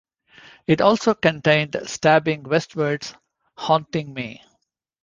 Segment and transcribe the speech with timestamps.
[0.65, 3.13] It also contained Stabbing Westward's
[3.55, 4.41] "Haunting Me".